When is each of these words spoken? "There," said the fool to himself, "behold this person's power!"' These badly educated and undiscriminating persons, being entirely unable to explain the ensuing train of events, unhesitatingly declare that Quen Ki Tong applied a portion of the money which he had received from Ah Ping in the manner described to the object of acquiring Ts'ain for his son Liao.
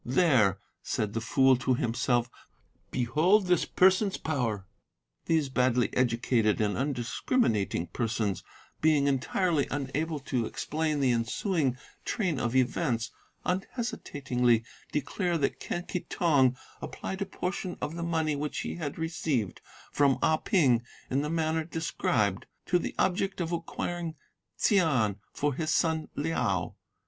"There," 0.03 0.59
said 0.81 1.13
the 1.13 1.21
fool 1.21 1.55
to 1.57 1.75
himself, 1.75 2.27
"behold 2.89 3.45
this 3.45 3.65
person's 3.65 4.17
power!"' 4.17 4.65
These 5.27 5.49
badly 5.49 5.95
educated 5.95 6.59
and 6.59 6.75
undiscriminating 6.75 7.85
persons, 7.93 8.43
being 8.81 9.05
entirely 9.05 9.67
unable 9.69 10.17
to 10.21 10.47
explain 10.47 11.01
the 11.01 11.11
ensuing 11.11 11.77
train 12.03 12.39
of 12.39 12.55
events, 12.55 13.11
unhesitatingly 13.45 14.63
declare 14.91 15.37
that 15.37 15.59
Quen 15.63 15.83
Ki 15.85 15.99
Tong 16.09 16.57
applied 16.81 17.21
a 17.21 17.25
portion 17.27 17.77
of 17.79 17.93
the 17.93 18.01
money 18.01 18.35
which 18.35 18.61
he 18.61 18.77
had 18.77 18.97
received 18.97 19.61
from 19.91 20.17
Ah 20.23 20.37
Ping 20.37 20.81
in 21.11 21.21
the 21.21 21.29
manner 21.29 21.63
described 21.63 22.47
to 22.65 22.79
the 22.79 22.95
object 22.97 23.39
of 23.39 23.51
acquiring 23.51 24.15
Ts'ain 24.57 25.17
for 25.35 25.53
his 25.53 25.69
son 25.69 26.07
Liao. 26.15 26.75